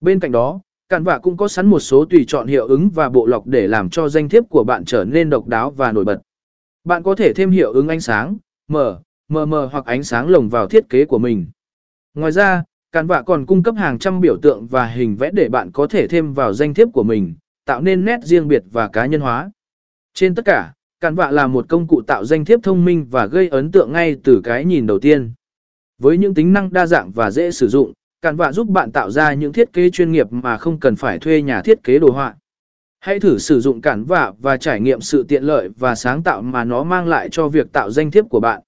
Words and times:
Bên 0.00 0.20
cạnh 0.20 0.32
đó, 0.32 0.60
cản 0.88 1.04
vạ 1.04 1.18
cũng 1.18 1.36
có 1.36 1.48
sẵn 1.48 1.66
một 1.66 1.80
số 1.80 2.04
tùy 2.04 2.24
chọn 2.28 2.46
hiệu 2.46 2.66
ứng 2.66 2.90
và 2.90 3.08
bộ 3.08 3.26
lọc 3.26 3.46
để 3.46 3.68
làm 3.68 3.90
cho 3.90 4.08
danh 4.08 4.28
thiếp 4.28 4.44
của 4.50 4.64
bạn 4.64 4.84
trở 4.84 5.04
nên 5.04 5.30
độc 5.30 5.46
đáo 5.46 5.70
và 5.70 5.92
nổi 5.92 6.04
bật. 6.04 6.20
Bạn 6.84 7.02
có 7.02 7.14
thể 7.14 7.32
thêm 7.32 7.50
hiệu 7.50 7.72
ứng 7.72 7.88
ánh 7.88 8.00
sáng, 8.00 8.36
mờ, 8.68 9.00
mờ 9.28 9.46
mờ 9.46 9.68
hoặc 9.72 9.84
ánh 9.84 10.02
sáng 10.02 10.28
lồng 10.28 10.48
vào 10.48 10.66
thiết 10.66 10.88
kế 10.88 11.04
của 11.04 11.18
mình. 11.18 11.46
Ngoài 12.14 12.32
ra, 12.32 12.64
cản 12.92 13.06
vạ 13.06 13.22
còn 13.22 13.46
cung 13.46 13.62
cấp 13.62 13.74
hàng 13.78 13.98
trăm 13.98 14.20
biểu 14.20 14.36
tượng 14.42 14.66
và 14.66 14.86
hình 14.86 15.16
vẽ 15.16 15.30
để 15.32 15.48
bạn 15.48 15.70
có 15.72 15.86
thể 15.86 16.08
thêm 16.08 16.34
vào 16.34 16.52
danh 16.52 16.74
thiếp 16.74 16.88
của 16.92 17.02
mình, 17.02 17.34
tạo 17.64 17.80
nên 17.80 18.04
nét 18.04 18.20
riêng 18.24 18.48
biệt 18.48 18.62
và 18.72 18.88
cá 18.88 19.06
nhân 19.06 19.20
hóa. 19.20 19.50
Trên 20.14 20.34
tất 20.34 20.44
cả, 20.44 20.72
cản 21.00 21.14
vạ 21.14 21.30
là 21.30 21.46
một 21.46 21.68
công 21.68 21.86
cụ 21.86 22.02
tạo 22.02 22.24
danh 22.24 22.44
thiếp 22.44 22.60
thông 22.62 22.84
minh 22.84 23.06
và 23.10 23.26
gây 23.26 23.48
ấn 23.48 23.70
tượng 23.70 23.92
ngay 23.92 24.16
từ 24.24 24.40
cái 24.44 24.64
nhìn 24.64 24.86
đầu 24.86 24.98
tiên. 24.98 25.32
Với 25.98 26.18
những 26.18 26.34
tính 26.34 26.52
năng 26.52 26.72
đa 26.72 26.86
dạng 26.86 27.10
và 27.10 27.30
dễ 27.30 27.50
sử 27.50 27.68
dụng, 27.68 27.92
cản 28.26 28.36
vạ 28.36 28.52
giúp 28.52 28.68
bạn 28.68 28.92
tạo 28.92 29.10
ra 29.10 29.34
những 29.34 29.52
thiết 29.52 29.72
kế 29.72 29.90
chuyên 29.90 30.12
nghiệp 30.12 30.26
mà 30.30 30.56
không 30.56 30.80
cần 30.80 30.96
phải 30.96 31.18
thuê 31.18 31.42
nhà 31.42 31.62
thiết 31.62 31.84
kế 31.84 31.98
đồ 31.98 32.10
họa. 32.10 32.34
Hãy 33.00 33.20
thử 33.20 33.38
sử 33.38 33.60
dụng 33.60 33.80
cản 33.80 34.04
vạ 34.04 34.32
và 34.38 34.56
trải 34.56 34.80
nghiệm 34.80 35.00
sự 35.00 35.22
tiện 35.28 35.42
lợi 35.42 35.68
và 35.78 35.94
sáng 35.94 36.22
tạo 36.22 36.42
mà 36.42 36.64
nó 36.64 36.84
mang 36.84 37.08
lại 37.08 37.28
cho 37.32 37.48
việc 37.48 37.72
tạo 37.72 37.90
danh 37.90 38.10
thiếp 38.10 38.24
của 38.30 38.40
bạn. 38.40 38.62